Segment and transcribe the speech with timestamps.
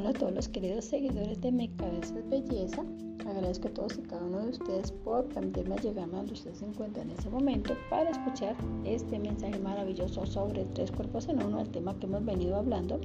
[0.00, 2.82] hola a todos los queridos seguidores de Mi Cabeza Belleza.
[3.26, 7.10] Agradezco a todos y cada uno de ustedes por permitirme llegarme donde ustedes se encuentran
[7.10, 11.98] en ese momento para escuchar este mensaje maravilloso sobre tres cuerpos en uno, el tema
[11.98, 12.98] que hemos venido hablando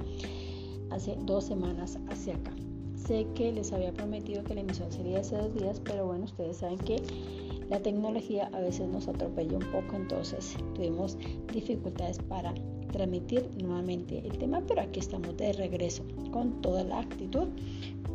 [0.88, 2.54] hace dos semanas hacia acá.
[2.94, 6.56] Sé que les había prometido que la emisión sería hace dos días, pero bueno, ustedes
[6.56, 6.96] saben que
[7.68, 11.18] la tecnología a veces nos atropella un poco, entonces tuvimos
[11.52, 12.54] dificultades para
[12.96, 17.46] transmitir nuevamente el tema, pero aquí estamos de regreso con toda la actitud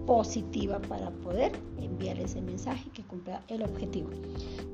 [0.08, 4.10] positiva para poder enviar ese mensaje que cumpla el objetivo.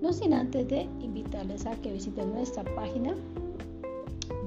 [0.01, 3.15] No sin antes de invitarles a que visiten nuestra página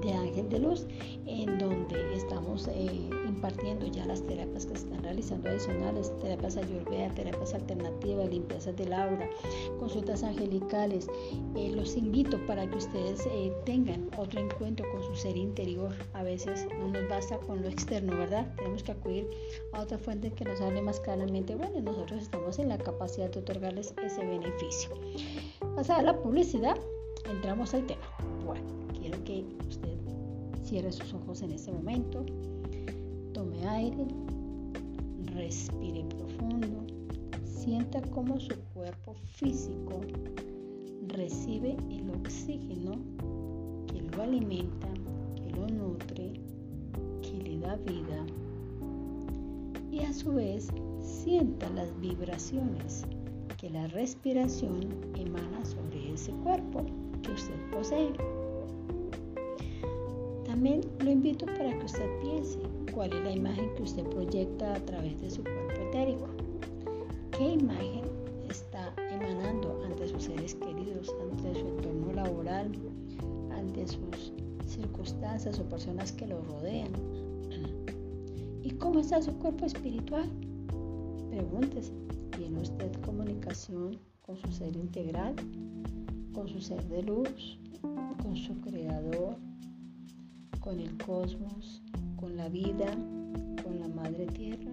[0.02, 0.87] de Ángel de Luz,
[1.27, 3.10] en donde estamos eh,
[3.41, 8.93] impartiendo ya las terapias que se están realizando adicionales, terapias ayurveda, terapias alternativas, limpiezas del
[8.93, 9.30] aura,
[9.79, 11.09] consultas angelicales.
[11.57, 15.91] Eh, los invito para que ustedes eh, tengan otro encuentro con su ser interior.
[16.13, 18.55] A veces no nos basta con lo externo, ¿verdad?
[18.57, 19.27] Tenemos que acudir
[19.73, 21.54] a otra fuente que nos hable más claramente.
[21.54, 24.91] Bueno, nosotros estamos en la capacidad de otorgarles ese beneficio.
[25.75, 26.77] Pasada la publicidad,
[27.25, 28.02] entramos al tema.
[28.45, 28.66] Bueno,
[29.01, 29.97] quiero que usted
[30.63, 32.23] cierre sus ojos en este momento
[33.41, 34.07] Tome aire,
[35.35, 36.85] respire profundo,
[37.43, 40.02] sienta cómo su cuerpo físico
[41.09, 42.99] recibe el oxígeno
[43.87, 44.88] que lo alimenta,
[45.37, 46.38] que lo nutre,
[47.23, 48.27] que le da vida.
[49.91, 50.69] Y a su vez
[51.01, 53.07] sienta las vibraciones
[53.57, 56.85] que la respiración emana sobre ese cuerpo
[57.23, 58.13] que usted posee.
[60.45, 64.81] También lo invito para que usted piense cuál es la imagen que usted proyecta a
[64.81, 66.28] través de su cuerpo etérico.
[67.37, 68.05] ¿Qué imagen
[68.49, 72.71] está emanando ante sus seres queridos, ante su entorno laboral,
[73.53, 74.32] ante sus
[74.66, 76.91] circunstancias o personas que lo rodean?
[78.62, 80.28] ¿Y cómo está su cuerpo espiritual?
[81.31, 81.93] Pregúntese,
[82.37, 85.34] ¿tiene usted comunicación con su ser integral,
[86.32, 87.59] con su ser de luz,
[88.22, 89.37] con su creador,
[90.60, 91.82] con el cosmos,
[92.20, 92.86] con la vida,
[93.64, 94.72] con la madre tierra?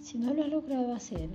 [0.00, 1.30] Si no lo ha logrado hacer,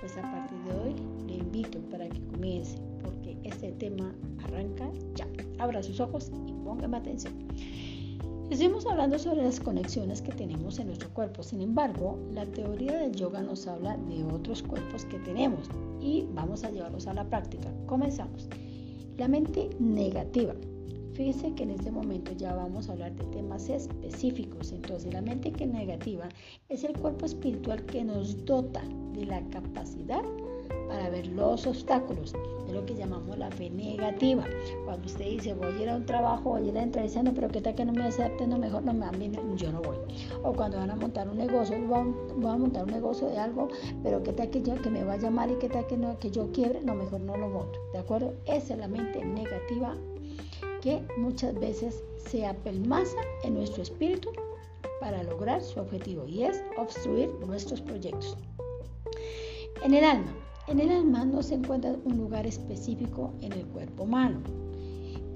[0.00, 0.94] pues a partir de hoy
[1.28, 4.12] le invito para que comience, porque este tema
[4.42, 5.28] arranca ya.
[5.58, 7.34] Abra sus ojos y póngame atención.
[8.50, 13.12] Estuvimos hablando sobre las conexiones que tenemos en nuestro cuerpo, sin embargo, la teoría del
[13.12, 15.68] yoga nos habla de otros cuerpos que tenemos
[16.00, 17.72] y vamos a llevarlos a la práctica.
[17.86, 18.48] Comenzamos.
[19.18, 20.54] La mente negativa
[21.16, 24.70] Fíjese que en este momento ya vamos a hablar de temas específicos.
[24.72, 26.28] Entonces, la mente que negativa
[26.68, 28.82] es el cuerpo espiritual que nos dota
[29.14, 30.20] de la capacidad
[30.88, 32.34] para ver los obstáculos.
[32.66, 34.44] Es lo que llamamos la fe negativa.
[34.84, 37.32] Cuando usted dice, voy a ir a un trabajo, voy a ir a entrevista, no,
[37.32, 39.96] pero qué tal que no me acepten, no, mejor no me yo no voy.
[40.42, 41.98] O cuando van a montar un negocio, voy
[42.50, 43.68] a, montar un negocio de algo,
[44.02, 46.18] pero qué tal que, yo, que me va a llamar y qué tal que, no,
[46.18, 47.78] que yo quiebre, no, mejor no lo monto.
[47.94, 48.34] ¿De acuerdo?
[48.44, 49.96] Esa es la mente negativa
[50.86, 54.30] que muchas veces se apelmaza en nuestro espíritu
[55.00, 58.36] para lograr su objetivo y es obstruir nuestros proyectos.
[59.82, 60.32] En el alma.
[60.68, 64.38] En el alma no se encuentra un lugar específico en el cuerpo humano.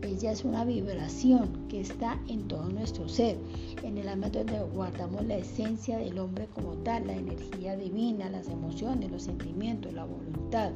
[0.03, 3.37] Ella es una vibración que está en todo nuestro ser.
[3.83, 8.31] En el alma es donde guardamos la esencia del hombre como tal, la energía divina,
[8.31, 10.71] las emociones, los sentimientos, la voluntad.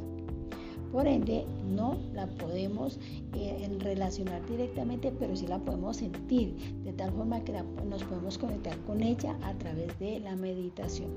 [0.95, 1.45] Por ende,
[1.75, 3.01] no la podemos
[3.35, 7.53] eh, relacionar directamente, pero sí la podemos sentir, de tal forma que
[7.85, 11.11] nos podemos conectar con ella a través de la meditación.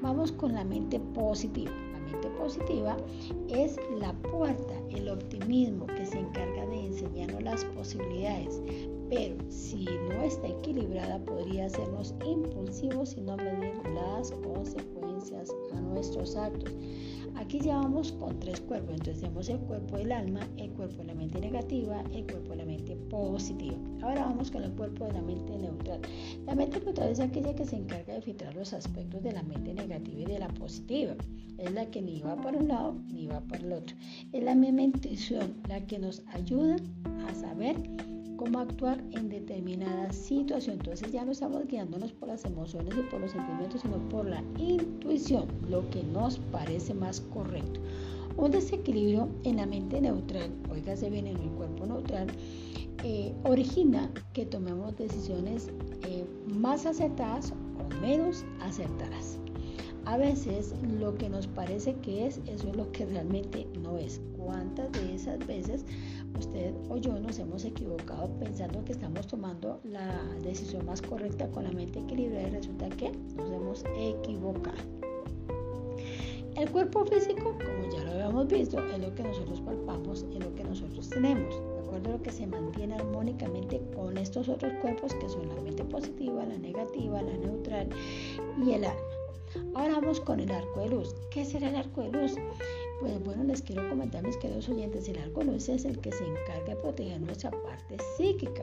[0.00, 1.70] Vamos con la mente positiva.
[1.92, 2.96] La mente positiva
[3.50, 8.62] es la puerta, el optimismo que se encarga de enseñarnos las posibilidades,
[9.10, 16.34] pero si no está equilibrada podría hacernos impulsivos y no medir las consecuencias a nuestros
[16.34, 16.72] actos.
[17.36, 18.90] Aquí ya vamos con tres cuerpos.
[18.90, 22.56] Entonces tenemos el cuerpo del alma, el cuerpo de la mente negativa, el cuerpo de
[22.56, 23.76] la mente positiva.
[24.02, 26.00] Ahora vamos con el cuerpo de la mente neutral.
[26.46, 29.74] La mente neutral es aquella que se encarga de filtrar los aspectos de la mente
[29.74, 31.14] negativa y de la positiva.
[31.58, 33.96] Es la que ni va por un lado ni va por el otro.
[34.32, 36.76] Es la misma intuición la que nos ayuda
[37.28, 37.76] a saber
[38.36, 40.76] cómo actuar en determinada situación.
[40.78, 44.42] Entonces ya no estamos guiándonos por las emociones y por los sentimientos, sino por la
[44.58, 47.80] intuición, lo que nos parece más correcto.
[48.36, 50.50] Un desequilibrio en la mente neutral,
[50.94, 52.28] se bien en el cuerpo neutral,
[53.02, 55.70] eh, origina que tomemos decisiones
[56.02, 56.24] eh,
[56.54, 59.38] más acertadas o menos acertadas.
[60.04, 64.20] A veces lo que nos parece que es, eso es lo que realmente no es.
[64.36, 65.84] ¿Cuántas de esas veces
[66.38, 71.64] usted o yo nos hemos equivocado pensando que estamos tomando la decisión más correcta con
[71.64, 74.76] la mente equilibrada y resulta que nos hemos equivocado.
[76.56, 80.54] El cuerpo físico, como ya lo habíamos visto, es lo que nosotros palpamos, es lo
[80.54, 85.28] que nosotros tenemos, de acuerdo lo que se mantiene armónicamente con estos otros cuerpos que
[85.28, 87.90] son la mente positiva, la negativa, la neutral
[88.64, 89.00] y el alma.
[89.74, 91.14] Ahora vamos con el arco de luz.
[91.30, 92.36] ¿Qué será el arco de luz?
[93.00, 96.74] Pues bueno, les quiero comentar, mis queridos oyentes, el luz es el que se encarga
[96.74, 98.62] de proteger nuestra parte psíquica.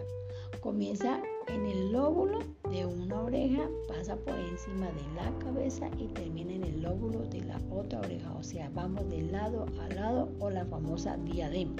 [0.59, 2.39] Comienza en el lóbulo
[2.71, 7.43] de una oreja, pasa por encima de la cabeza y termina en el lóbulo de
[7.43, 8.33] la otra oreja.
[8.33, 11.75] O sea, vamos de lado a lado o la famosa diadema.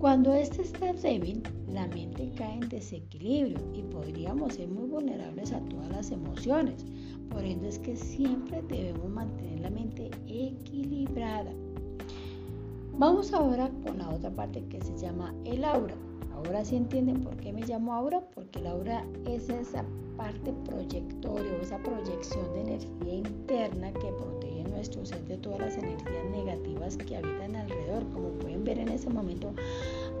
[0.00, 5.60] Cuando este está débil, la mente cae en desequilibrio y podríamos ser muy vulnerables a
[5.60, 6.84] todas las emociones.
[7.30, 11.52] Por ende es que siempre debemos mantener la mente equilibrada.
[12.98, 15.94] Vamos ahora con la otra parte que se llama el aura.
[16.34, 19.84] Ahora sí entienden por qué me llamo aura, porque el aura es esa
[20.16, 24.12] parte proyectoria o esa proyección de energía interna que
[24.90, 28.04] nuestro de todas las energías negativas que habitan alrededor.
[28.12, 29.52] Como pueden ver en ese momento,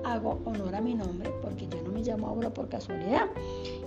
[0.04, 3.28] hago honor a mi nombre porque yo no me llamo Aura por casualidad.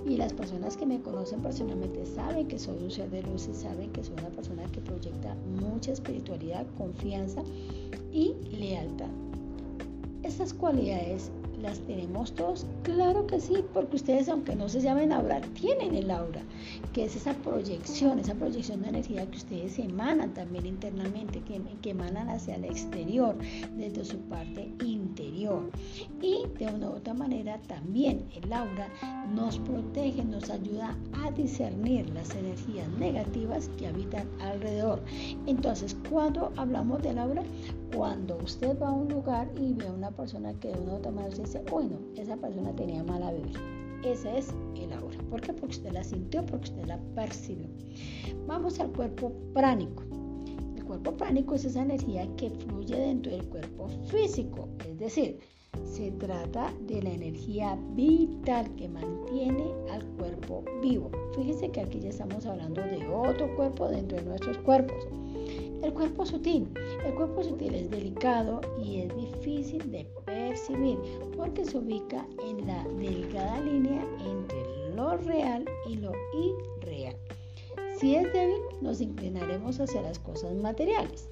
[0.05, 3.53] Y las personas que me conocen personalmente saben que soy un ser de luz y
[3.53, 7.41] saben que soy una persona que proyecta mucha espiritualidad, confianza
[8.11, 9.09] y lealtad.
[10.23, 11.31] Estas cualidades
[11.65, 12.63] ¿Las tenemos todos?
[12.83, 16.43] Claro que sí, porque ustedes, aunque no se llamen aura, tienen el aura,
[16.93, 21.89] que es esa proyección, esa proyección de energía que ustedes emanan también internamente, que, que
[21.89, 23.35] emanan hacia el exterior,
[23.77, 25.71] desde su parte interior.
[26.21, 28.87] Y de una u otra manera también el aura
[29.33, 35.01] nos protege, nos ayuda a discernir las energías negativas que habitan alrededor.
[35.47, 37.41] Entonces, cuando hablamos del aura,
[37.95, 40.95] cuando usted va a un lugar y ve a una persona que de una u
[40.97, 43.61] otra manera usted dice, bueno, esa persona tenía mala vibra.
[44.03, 45.17] Ese es el aura.
[45.29, 45.53] ¿Por qué?
[45.53, 47.67] Porque usted la sintió, porque usted la percibió.
[48.47, 50.03] Vamos al cuerpo pránico.
[50.75, 54.67] El cuerpo pránico es esa energía que fluye dentro del cuerpo físico.
[54.87, 55.39] Es decir,
[55.83, 61.09] se trata de la energía vital que mantiene al cuerpo vivo.
[61.35, 65.07] Fíjese que aquí ya estamos hablando de otro cuerpo dentro de nuestros cuerpos.
[65.85, 66.67] El cuerpo sutil.
[67.05, 70.97] El cuerpo sutil es delicado y es difícil de percibir
[71.37, 77.15] porque se ubica en la delgada línea entre lo real y lo irreal.
[77.99, 81.29] Si es débil, nos inclinaremos hacia las cosas materiales.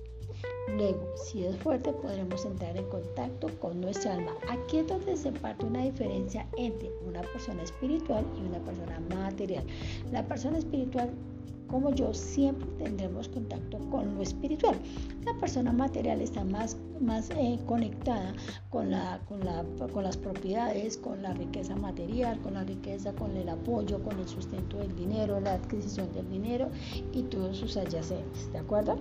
[0.68, 4.34] Luego, si es fuerte, podremos entrar en contacto con nuestra alma.
[4.50, 9.66] Aquí es donde se parte una diferencia entre una persona espiritual y una persona material.
[10.12, 11.10] La persona espiritual
[11.74, 14.76] como yo siempre tendremos contacto con lo espiritual.
[15.26, 18.36] La persona material está más, más eh, conectada
[18.70, 23.36] con, la, con, la, con las propiedades, con la riqueza material, con la riqueza, con
[23.36, 26.70] el apoyo, con el sustento del dinero, la adquisición del dinero
[27.12, 28.52] y todos sus adyacentes.
[28.52, 29.00] ¿De acuerdo?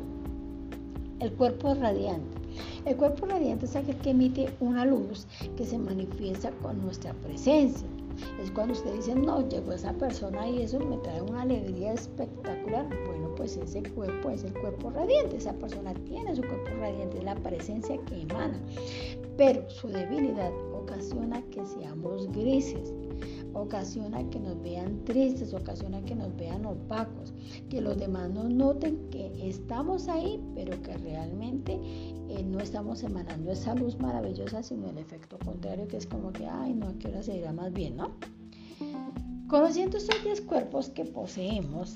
[1.20, 2.38] El cuerpo radiante.
[2.86, 5.26] El cuerpo radiante es aquel que emite una luz
[5.58, 7.86] que se manifiesta con nuestra presencia
[8.42, 12.88] es cuando usted dice, no, llegó esa persona y eso me trae una alegría espectacular.
[13.06, 15.36] Bueno, pues ese cuerpo es el cuerpo radiante.
[15.36, 18.58] Esa persona tiene su cuerpo radiante, es la presencia que emana.
[19.36, 22.92] Pero su debilidad ocasiona que seamos grises
[23.54, 27.32] ocasiona que nos vean tristes, ocasiona que nos vean opacos,
[27.68, 31.78] que los demás nos noten que estamos ahí, pero que realmente
[32.28, 36.46] eh, no estamos emanando esa luz maravillosa, sino el efecto contrario, que es como que,
[36.46, 38.12] ay, no, ¿a qué hora se irá más bien, no?
[39.48, 41.94] Conociendo estos 10 cuerpos que poseemos,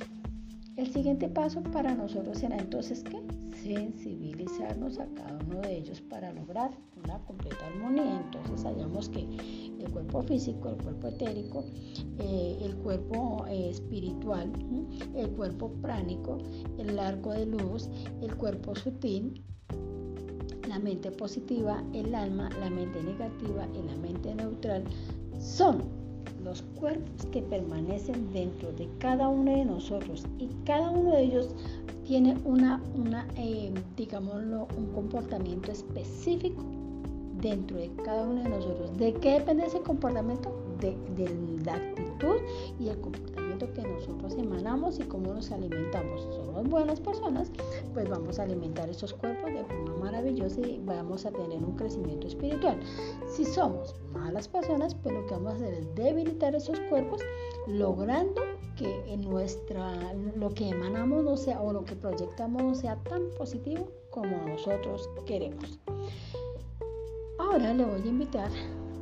[0.77, 3.19] el siguiente paso para nosotros será entonces que
[3.63, 6.71] sensibilizarnos a cada uno de ellos para lograr
[7.03, 8.21] una completa armonía.
[8.27, 9.27] Entonces hallamos que
[9.87, 11.65] el cuerpo físico, el cuerpo etérico,
[12.19, 14.53] eh, el cuerpo eh, espiritual,
[15.15, 16.39] el cuerpo pránico,
[16.79, 17.89] el arco de luz,
[18.21, 19.43] el cuerpo sutil,
[20.69, 24.85] la mente positiva, el alma, la mente negativa y la mente neutral
[25.39, 25.83] son
[26.43, 31.49] los cuerpos que permanecen dentro de cada uno de nosotros y cada uno de ellos
[32.05, 32.81] tiene una,
[33.37, 36.65] eh, digámoslo, un comportamiento específico
[37.51, 38.97] dentro de cada uno de nosotros.
[38.99, 40.53] ¿De qué depende ese comportamiento?
[40.81, 40.97] De,
[41.65, 42.37] la actitud
[42.79, 46.23] y el comportamiento que nosotros emanamos y cómo nos alimentamos.
[46.31, 47.51] Somos buenas personas,
[47.93, 52.29] pues vamos a alimentar estos cuerpos de forma maravillosa y vamos a tener un crecimiento
[52.29, 52.79] espiritual.
[53.27, 57.21] Si somos malas personas, pues lo que vamos a hacer es debilitar esos cuerpos,
[57.67, 58.43] logrando
[58.77, 63.31] que en nuestra, lo que emanamos no sea o lo que proyectamos no sea tan
[63.37, 65.81] positivo como nosotros queremos.
[67.49, 68.51] Ahora le voy a invitar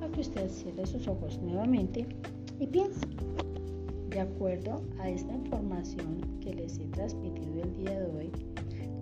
[0.03, 2.07] a que usted cierre sus ojos nuevamente
[2.61, 3.01] y piense,
[4.11, 8.31] de acuerdo a esta información que les he transmitido el día de hoy,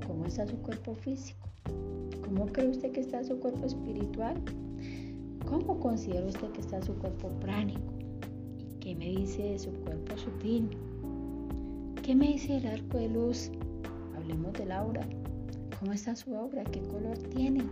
[0.06, 1.48] ¿cómo está su cuerpo físico?
[2.24, 4.40] ¿Cómo cree usted que está su cuerpo espiritual?
[5.44, 7.92] ¿Cómo considera usted que está su cuerpo pránico?
[8.58, 10.70] ¿Y qué me dice de su cuerpo sutil?
[12.00, 13.50] ¿Qué me dice el arco de luz?
[14.16, 15.04] Hablemos del aura.
[15.82, 16.62] ¿Cómo está su obra?
[16.62, 17.64] ¿Qué color tiene?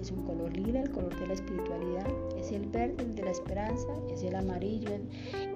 [0.00, 2.04] Es un color lila, el color de la espiritualidad.
[2.36, 3.86] Es el verde, el de la esperanza.
[4.10, 5.02] Es el amarillo, el,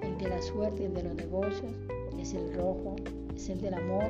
[0.01, 1.73] el de la suerte, el de los negocios.
[2.17, 2.95] Es el rojo,
[3.35, 4.05] es el del amor.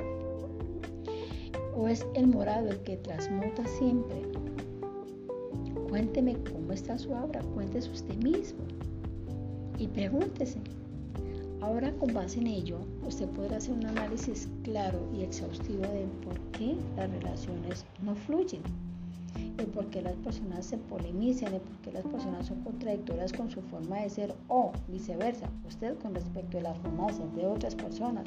[1.76, 4.22] O es el morado, el que transmuta siempre.
[5.90, 7.42] Cuénteme cómo está su obra.
[7.56, 8.60] Cuéntese usted mismo.
[9.80, 10.60] Y pregúntese,
[11.62, 16.36] Ahora con base en ello, usted podrá hacer un análisis claro y exhaustivo de por
[16.52, 18.64] qué las relaciones no fluyen,
[19.58, 23.52] de por qué las personas se polemizan, de por qué las personas son contradictorias con
[23.52, 27.46] su forma de ser o viceversa, usted con respecto a la forma de ser de
[27.46, 28.26] otras personas.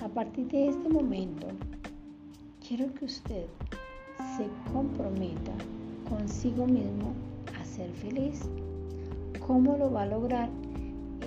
[0.00, 1.48] A partir de este momento,
[2.66, 3.46] quiero que usted
[4.36, 5.52] se comprometa
[6.08, 7.12] consigo mismo
[7.60, 8.42] a ser feliz.
[9.44, 10.48] ¿Cómo lo va a lograr?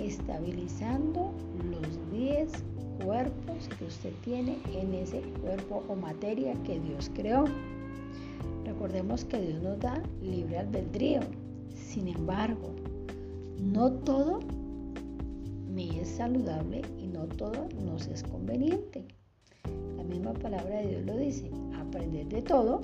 [0.06, 1.32] Estabilizando
[1.70, 2.50] los 10
[3.04, 7.44] cuerpos que usted tiene en ese cuerpo o materia que Dios creó.
[8.64, 11.20] Recordemos que Dios nos da libre albedrío.
[11.74, 12.74] Sin embargo,
[13.60, 14.40] no todo
[15.74, 19.04] me es saludable y no todo nos es conveniente.
[19.96, 22.80] La misma palabra de Dios lo dice, aprender de todo,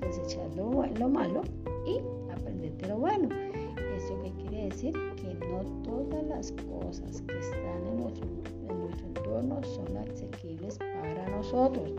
[0.00, 1.42] desechar lo, lo malo
[1.86, 1.98] y
[2.32, 3.47] aprender de lo bueno.
[4.68, 5.16] ¿Eso qué quiere decir?
[5.16, 8.26] Que no todas las cosas que están en nuestro,
[8.68, 11.90] en nuestro entorno son asequibles para nosotros.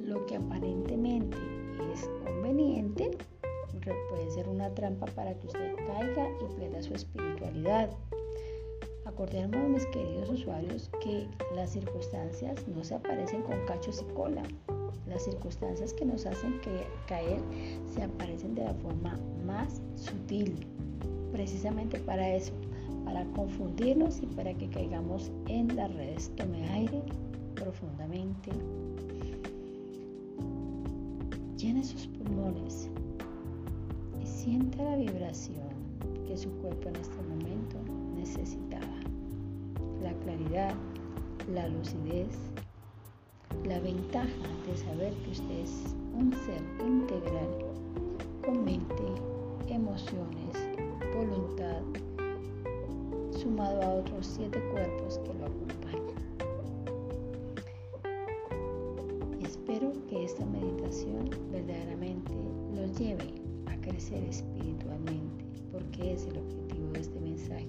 [0.00, 1.36] Lo que aparentemente
[1.92, 3.10] es conveniente
[4.10, 7.90] puede ser una trampa para que usted caiga y pierda su espiritualidad.
[9.04, 14.42] Acordemos, mis queridos usuarios, que las circunstancias no se aparecen con cachos y cola.
[15.06, 16.60] Las circunstancias que nos hacen
[17.06, 17.40] caer
[17.92, 20.64] se aparecen de la forma más sutil
[21.32, 22.52] precisamente para eso,
[23.04, 26.30] para confundirnos y para que caigamos en las redes.
[26.36, 27.02] Tome aire
[27.54, 28.50] profundamente.
[31.56, 32.88] Llene sus pulmones
[34.22, 35.68] y sienta la vibración
[36.26, 37.76] que su cuerpo en este momento
[38.16, 38.86] necesitaba.
[40.02, 40.74] La claridad,
[41.52, 42.36] la lucidez,
[43.66, 44.28] la ventaja
[44.66, 47.71] de saber que usted es un ser integral
[53.42, 56.02] sumado a otros siete cuerpos que lo acompañan.
[59.42, 62.32] Espero que esta meditación verdaderamente
[62.76, 63.34] los lleve
[63.66, 67.68] a crecer espiritualmente, porque es el objetivo de este mensaje.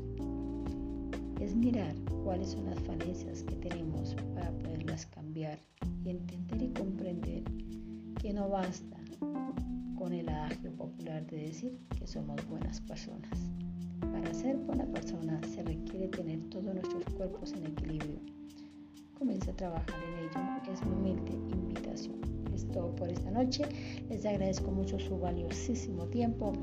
[1.41, 5.57] Es mirar cuáles son las falencias que tenemos para poderlas cambiar
[6.05, 7.43] y entender y comprender
[8.21, 8.97] que no basta
[9.97, 13.52] con el adagio popular de decir que somos buenas personas.
[14.13, 18.19] Para ser buena persona se requiere tener todos nuestros cuerpos en equilibrio.
[19.17, 20.71] Comienza a trabajar en ello.
[20.71, 22.21] Es mi humilde invitación.
[22.53, 23.63] Es todo por esta noche.
[24.09, 26.53] Les agradezco mucho su valiosísimo tiempo.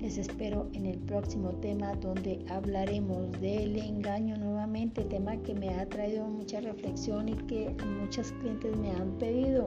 [0.00, 4.38] Les espero en el próximo tema donde hablaremos del engaño
[4.74, 9.64] nuevamente, tema que me ha traído mucha reflexión y que muchos clientes me han pedido.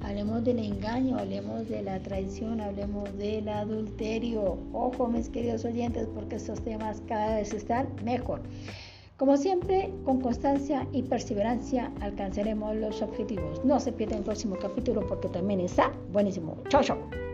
[0.00, 4.58] Hablemos del engaño, hablemos de la traición, hablemos del adulterio.
[4.72, 8.42] Ojo, mis queridos oyentes, porque estos temas cada vez están mejor.
[9.16, 13.64] Como siempre, con constancia y perseverancia alcanzaremos los objetivos.
[13.64, 16.56] No se pierdan el próximo capítulo porque también está buenísimo.
[16.68, 17.27] Chao, chao.